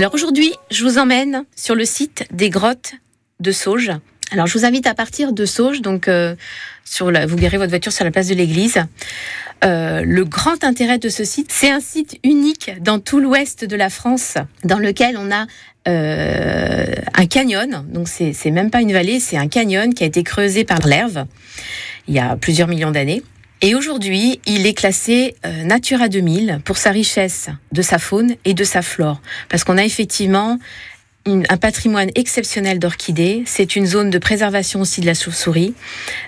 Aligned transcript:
Alors 0.00 0.14
aujourd'hui, 0.14 0.54
je 0.70 0.82
vous 0.82 0.96
emmène 0.96 1.44
sur 1.54 1.74
le 1.74 1.84
site 1.84 2.24
des 2.32 2.48
grottes 2.48 2.94
de 3.38 3.52
Sauge. 3.52 3.90
Alors 4.30 4.46
je 4.46 4.56
vous 4.56 4.64
invite 4.64 4.86
à 4.86 4.94
partir 4.94 5.34
de 5.34 5.44
Sauge, 5.44 5.82
donc 5.82 6.08
euh, 6.08 6.34
vous 6.98 7.36
garez 7.36 7.58
votre 7.58 7.68
voiture 7.68 7.92
sur 7.92 8.06
la 8.06 8.10
place 8.10 8.28
de 8.28 8.34
l'église. 8.34 8.82
Euh, 9.62 10.00
le 10.02 10.24
grand 10.24 10.64
intérêt 10.64 10.96
de 10.96 11.10
ce 11.10 11.22
site, 11.22 11.52
c'est 11.52 11.70
un 11.70 11.80
site 11.80 12.18
unique 12.24 12.70
dans 12.80 12.98
tout 12.98 13.20
l'ouest 13.20 13.66
de 13.66 13.76
la 13.76 13.90
France, 13.90 14.38
dans 14.64 14.78
lequel 14.78 15.18
on 15.18 15.30
a 15.30 15.46
euh, 15.86 16.86
un 17.12 17.26
canyon. 17.26 17.84
Donc 17.86 18.08
c'est 18.08 18.50
même 18.50 18.70
pas 18.70 18.80
une 18.80 18.94
vallée, 18.94 19.20
c'est 19.20 19.36
un 19.36 19.48
canyon 19.48 19.92
qui 19.92 20.02
a 20.02 20.06
été 20.06 20.22
creusé 20.22 20.64
par 20.64 20.78
l'herbe 20.86 21.26
il 22.08 22.14
y 22.14 22.18
a 22.18 22.36
plusieurs 22.36 22.68
millions 22.68 22.90
d'années. 22.90 23.22
Et 23.62 23.74
aujourd'hui, 23.74 24.40
il 24.46 24.66
est 24.66 24.72
classé 24.72 25.36
euh, 25.44 25.64
Natura 25.64 26.08
2000 26.08 26.60
pour 26.64 26.78
sa 26.78 26.90
richesse 26.90 27.48
de 27.72 27.82
sa 27.82 27.98
faune 27.98 28.36
et 28.46 28.54
de 28.54 28.64
sa 28.64 28.80
flore. 28.80 29.20
Parce 29.50 29.64
qu'on 29.64 29.76
a 29.76 29.84
effectivement 29.84 30.58
un 31.26 31.56
patrimoine 31.58 32.10
exceptionnel 32.14 32.78
d'orchidées. 32.78 33.42
C'est 33.44 33.76
une 33.76 33.84
zone 33.84 34.08
de 34.08 34.18
préservation 34.18 34.80
aussi 34.80 35.02
de 35.02 35.06
la 35.06 35.12
chauve-souris. 35.12 35.74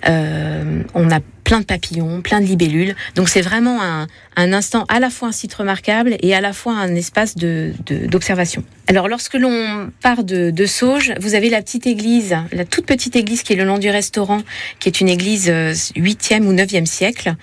Euh, 0.07 0.83
on 0.93 1.11
a 1.11 1.21
plein 1.53 1.61
de 1.61 1.67
papillons, 1.67 2.23
plein 2.23 2.41
de 2.41 2.47
libellules. 2.47 2.97
Donc 3.15 3.29
c'est 3.29 3.43
vraiment 3.43 3.83
un, 3.83 4.07
instant 4.55 4.87
à 4.89 5.01
la 5.01 5.11
fois 5.11 5.29
un 5.29 5.33
site 5.33 5.53
remarquable 5.53 6.17
et 6.21 6.35
à 6.35 6.41
la 6.41 6.55
fois 6.55 6.73
un 6.73 6.95
espace 6.95 7.37
d'observation. 7.37 8.65
Alors 8.87 9.07
lorsque 9.07 9.35
l'on 9.35 9.91
part 10.01 10.25
de, 10.25 10.65
Sauge, 10.65 11.13
vous 11.21 11.35
avez 11.35 11.51
la 11.51 11.61
petite 11.61 11.87
église, 11.87 12.35
la 12.53 12.65
toute 12.65 12.87
petite 12.87 13.17
église 13.17 13.43
qui 13.43 13.53
est 13.53 13.57
le 13.57 13.65
long 13.65 13.77
du 13.77 13.91
restaurant, 13.91 14.41
qui 14.79 14.89
est 14.89 15.03
une 15.03 15.11
église 15.11 15.51
euh, 15.51 15.75
8e 15.95 16.45
ou 16.45 16.55
9e 16.55 16.87
siècle. 16.87 17.35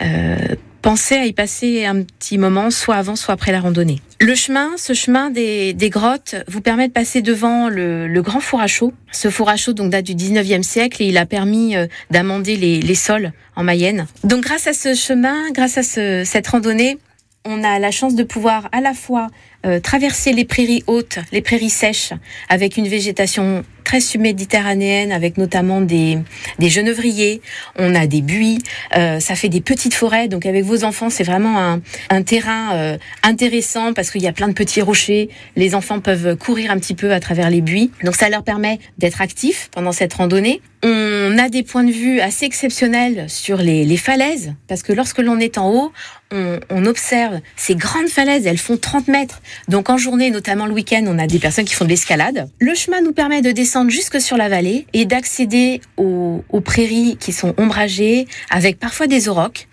Euh, 0.00 0.36
pensez 0.84 1.14
à 1.14 1.24
y 1.24 1.32
passer 1.32 1.86
un 1.86 2.02
petit 2.02 2.36
moment, 2.36 2.70
soit 2.70 2.96
avant, 2.96 3.16
soit 3.16 3.32
après 3.32 3.52
la 3.52 3.60
randonnée. 3.60 4.02
Le 4.20 4.34
chemin, 4.34 4.72
ce 4.76 4.92
chemin 4.92 5.30
des, 5.30 5.74
grottes, 5.90 6.34
vous 6.46 6.60
permet 6.60 6.88
de 6.88 6.92
passer 6.92 7.22
devant 7.22 7.70
le, 7.70 8.20
grand 8.20 8.40
four 8.40 8.60
à 8.60 8.66
chaud. 8.66 8.92
Ce 9.10 9.30
four 9.30 9.48
à 9.48 9.56
chaud 9.56 9.72
date 9.72 10.04
du 10.04 10.14
19e 10.14 10.62
siècle 10.62 11.02
et 11.02 11.06
il 11.06 11.16
a 11.16 11.24
permis 11.24 11.74
euh, 11.74 11.86
d'amender 12.10 12.56
les, 12.56 12.94
sols 12.94 13.32
en 13.56 13.64
Mayenne. 13.64 14.06
Donc 14.24 14.44
grâce 14.44 14.66
à 14.66 14.74
ce 14.74 14.94
chemin, 14.94 15.50
grâce 15.52 15.78
à 15.78 15.82
ce- 15.82 16.22
cette 16.26 16.48
randonnée, 16.48 16.98
on 17.46 17.64
a 17.64 17.78
la 17.78 17.90
chance 17.90 18.14
de 18.14 18.22
pouvoir 18.22 18.68
à 18.72 18.82
la 18.82 18.92
fois 18.92 19.28
euh, 19.64 19.80
traverser 19.80 20.34
les 20.34 20.44
prairies 20.44 20.84
hautes, 20.86 21.18
les 21.32 21.40
prairies 21.40 21.70
sèches, 21.70 22.12
avec 22.50 22.76
une 22.76 22.88
végétation 22.88 23.64
très 23.84 24.00
subméditerranéenne, 24.00 25.12
avec 25.12 25.38
notamment 25.38 25.80
des, 25.80 26.18
des 26.58 26.68
genevriers, 26.68 27.40
on 27.78 27.94
a 27.94 28.06
des 28.06 28.22
buis, 28.22 28.58
euh, 28.96 29.20
ça 29.20 29.34
fait 29.34 29.48
des 29.48 29.60
petites 29.60 29.94
forêts. 29.94 30.28
Donc 30.28 30.46
avec 30.46 30.64
vos 30.64 30.84
enfants, 30.84 31.10
c'est 31.10 31.24
vraiment 31.24 31.58
un, 31.58 31.80
un 32.10 32.22
terrain 32.22 32.74
euh, 32.74 32.98
intéressant 33.22 33.92
parce 33.92 34.10
qu'il 34.10 34.22
y 34.22 34.28
a 34.28 34.32
plein 34.32 34.48
de 34.48 34.54
petits 34.54 34.82
rochers. 34.82 35.28
Les 35.56 35.74
enfants 35.74 36.00
peuvent 36.00 36.36
courir 36.36 36.70
un 36.70 36.78
petit 36.78 36.94
peu 36.94 37.12
à 37.12 37.20
travers 37.20 37.50
les 37.50 37.60
buis. 37.60 37.90
Donc 38.02 38.16
ça 38.16 38.28
leur 38.28 38.42
permet 38.42 38.78
d'être 38.98 39.20
actifs 39.20 39.68
pendant 39.72 39.92
cette 39.92 40.14
randonnée. 40.14 40.60
On 40.82 41.38
a 41.38 41.48
des 41.48 41.62
points 41.62 41.84
de 41.84 41.92
vue 41.92 42.20
assez 42.20 42.44
exceptionnels 42.44 43.24
sur 43.28 43.56
les, 43.56 43.86
les 43.86 43.96
falaises 43.96 44.52
parce 44.68 44.82
que 44.82 44.92
lorsque 44.92 45.18
l'on 45.18 45.38
est 45.38 45.56
en 45.56 45.70
haut, 45.70 45.92
on, 46.30 46.58
on 46.68 46.84
observe 46.84 47.40
ces 47.56 47.74
grandes 47.74 48.08
falaises. 48.08 48.46
Elles 48.46 48.58
font 48.58 48.76
30 48.76 49.08
mètres. 49.08 49.40
Donc 49.68 49.88
en 49.88 49.96
journée, 49.96 50.30
notamment 50.30 50.66
le 50.66 50.72
week-end, 50.72 51.04
on 51.06 51.18
a 51.18 51.26
des 51.26 51.38
personnes 51.38 51.64
qui 51.64 51.74
font 51.74 51.84
de 51.84 51.90
l'escalade. 51.90 52.50
Le 52.58 52.74
chemin 52.74 53.00
nous 53.00 53.12
permet 53.12 53.40
de 53.40 53.50
descendre 53.50 53.73
jusque 53.88 54.20
sur 54.20 54.36
la 54.36 54.48
vallée 54.48 54.86
et 54.92 55.04
d'accéder 55.04 55.80
aux, 55.96 56.42
prairies 56.64 57.16
qui 57.18 57.32
sont 57.32 57.54
ombragées 57.58 58.26
avec 58.50 58.78
parfois 58.78 59.06
des 59.06 59.28
aurochs. 59.28 59.66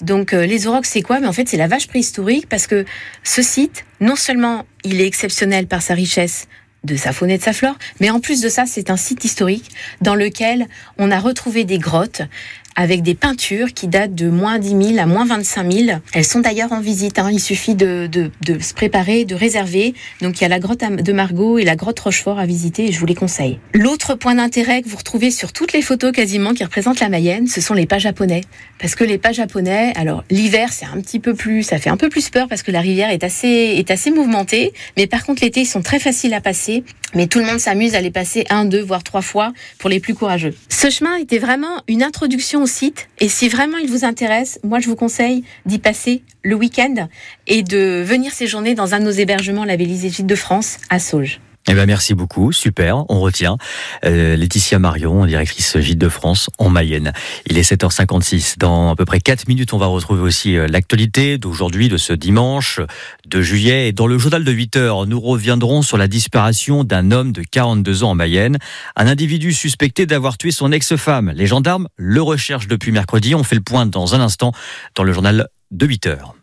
Donc 0.00 0.32
euh, 0.32 0.46
les 0.46 0.66
aurochs, 0.66 0.86
c'est 0.86 1.02
quoi? 1.02 1.20
Mais 1.20 1.28
en 1.28 1.32
fait, 1.32 1.48
c'est 1.48 1.56
la 1.56 1.68
vache 1.68 1.86
préhistorique 1.86 2.48
parce 2.48 2.66
que 2.66 2.84
ce 3.22 3.42
site, 3.42 3.84
non 4.00 4.16
seulement 4.16 4.64
il 4.84 5.00
est 5.00 5.06
exceptionnel 5.06 5.66
par 5.66 5.82
sa 5.82 5.94
richesse 5.94 6.48
de 6.82 6.96
sa 6.96 7.12
faune 7.12 7.30
et 7.30 7.38
de 7.38 7.42
sa 7.42 7.52
flore, 7.52 7.76
mais 8.00 8.10
en 8.10 8.18
plus 8.18 8.40
de 8.40 8.48
ça, 8.48 8.64
c'est 8.66 8.90
un 8.90 8.96
site 8.96 9.24
historique 9.24 9.70
dans 10.00 10.16
lequel 10.16 10.66
on 10.98 11.12
a 11.12 11.20
retrouvé 11.20 11.62
des 11.62 11.78
grottes 11.78 12.22
avec 12.76 13.02
des 13.02 13.14
peintures 13.14 13.72
qui 13.74 13.88
datent 13.88 14.14
de 14.14 14.28
moins 14.28 14.58
10 14.58 14.94
000 14.94 14.98
à 14.98 15.06
moins 15.06 15.24
25 15.26 15.72
000. 15.72 15.98
Elles 16.14 16.24
sont 16.24 16.40
d'ailleurs 16.40 16.72
en 16.72 16.80
visite. 16.80 17.18
hein. 17.18 17.30
Il 17.32 17.40
suffit 17.40 17.74
de, 17.74 18.08
de, 18.10 18.30
de 18.46 18.58
se 18.62 18.74
préparer, 18.74 19.24
de 19.24 19.34
réserver. 19.34 19.94
Donc 20.20 20.40
il 20.40 20.42
y 20.42 20.44
a 20.44 20.48
la 20.48 20.58
grotte 20.58 20.80
de 20.82 21.12
Margot 21.12 21.58
et 21.58 21.64
la 21.64 21.76
grotte 21.76 22.00
Rochefort 22.00 22.38
à 22.38 22.46
visiter 22.46 22.86
et 22.88 22.92
je 22.92 22.98
vous 22.98 23.06
les 23.06 23.14
conseille. 23.14 23.58
L'autre 23.74 24.14
point 24.14 24.34
d'intérêt 24.34 24.82
que 24.82 24.88
vous 24.88 24.96
retrouvez 24.96 25.30
sur 25.30 25.52
toutes 25.52 25.72
les 25.72 25.82
photos 25.82 26.12
quasiment 26.12 26.54
qui 26.54 26.64
représentent 26.64 27.00
la 27.00 27.08
Mayenne, 27.08 27.46
ce 27.46 27.60
sont 27.60 27.74
les 27.74 27.86
pas 27.86 27.98
japonais. 27.98 28.42
Parce 28.78 28.94
que 28.94 29.04
les 29.04 29.18
pas 29.18 29.32
japonais, 29.32 29.92
alors 29.96 30.24
l'hiver 30.30 30.72
c'est 30.72 30.86
un 30.86 31.00
petit 31.00 31.20
peu 31.20 31.34
plus, 31.34 31.62
ça 31.62 31.78
fait 31.78 31.90
un 31.90 31.96
peu 31.96 32.08
plus 32.08 32.30
peur 32.30 32.48
parce 32.48 32.62
que 32.62 32.70
la 32.72 32.80
rivière 32.80 33.10
est 33.10 33.24
assez, 33.24 33.74
est 33.76 33.90
assez 33.90 34.10
mouvementée. 34.10 34.72
Mais 34.96 35.06
par 35.06 35.24
contre 35.24 35.42
l'été 35.42 35.60
ils 35.60 35.66
sont 35.66 35.82
très 35.82 35.98
faciles 35.98 36.34
à 36.34 36.40
passer. 36.40 36.84
Mais 37.14 37.26
tout 37.26 37.40
le 37.40 37.44
monde 37.44 37.58
s'amuse 37.60 37.94
à 37.94 38.00
les 38.00 38.10
passer 38.10 38.46
un, 38.48 38.64
deux, 38.64 38.80
voire 38.80 39.02
trois 39.02 39.20
fois 39.20 39.52
pour 39.78 39.90
les 39.90 40.00
plus 40.00 40.14
courageux. 40.14 40.54
Ce 40.70 40.88
chemin 40.88 41.16
était 41.16 41.38
vraiment 41.38 41.82
une 41.86 42.02
introduction 42.02 42.61
site. 42.66 43.08
Et 43.18 43.28
si 43.28 43.48
vraiment 43.48 43.78
il 43.78 43.90
vous 43.90 44.04
intéresse, 44.04 44.58
moi 44.64 44.80
je 44.80 44.88
vous 44.88 44.96
conseille 44.96 45.44
d'y 45.66 45.78
passer 45.78 46.22
le 46.42 46.54
week-end 46.54 47.08
et 47.46 47.62
de 47.62 48.02
venir 48.04 48.32
séjourner 48.32 48.74
dans 48.74 48.94
un 48.94 49.00
de 49.00 49.04
nos 49.04 49.10
hébergements 49.10 49.64
labellisés 49.64 50.10
Gîtes 50.10 50.26
de 50.26 50.34
France 50.34 50.78
à 50.90 50.98
Sauge. 50.98 51.40
Eh 51.68 51.74
ben 51.74 51.86
merci 51.86 52.14
beaucoup, 52.14 52.50
super, 52.50 53.04
on 53.08 53.20
retient. 53.20 53.56
Euh, 54.04 54.34
Laetitia 54.34 54.80
Marion, 54.80 55.26
directrice 55.26 55.78
Gîte 55.78 55.98
de 55.98 56.08
France 56.08 56.50
en 56.58 56.68
Mayenne. 56.70 57.12
Il 57.46 57.56
est 57.56 57.62
7h56. 57.62 58.58
Dans 58.58 58.90
à 58.90 58.96
peu 58.96 59.04
près 59.04 59.20
4 59.20 59.46
minutes, 59.46 59.72
on 59.72 59.78
va 59.78 59.86
retrouver 59.86 60.22
aussi 60.22 60.56
euh, 60.56 60.66
l'actualité 60.66 61.38
d'aujourd'hui, 61.38 61.88
de 61.88 61.96
ce 61.96 62.12
dimanche 62.12 62.80
de 63.26 63.42
juillet. 63.42 63.88
Et 63.88 63.92
dans 63.92 64.08
le 64.08 64.18
journal 64.18 64.42
de 64.42 64.50
8 64.50 64.76
heures, 64.76 65.06
nous 65.06 65.20
reviendrons 65.20 65.82
sur 65.82 65.96
la 65.96 66.08
disparition 66.08 66.82
d'un 66.82 67.12
homme 67.12 67.30
de 67.30 67.42
42 67.42 68.02
ans 68.02 68.10
en 68.10 68.14
Mayenne. 68.16 68.58
Un 68.96 69.06
individu 69.06 69.52
suspecté 69.52 70.04
d'avoir 70.04 70.38
tué 70.38 70.50
son 70.50 70.72
ex-femme. 70.72 71.32
Les 71.36 71.46
gendarmes 71.46 71.86
le 71.96 72.22
recherchent 72.22 72.68
depuis 72.68 72.90
mercredi. 72.90 73.36
On 73.36 73.44
fait 73.44 73.56
le 73.56 73.62
point 73.62 73.86
dans 73.86 74.16
un 74.16 74.20
instant 74.20 74.50
dans 74.96 75.04
le 75.04 75.12
journal 75.12 75.46
de 75.70 75.86
8 75.86 76.06
heures. 76.08 76.34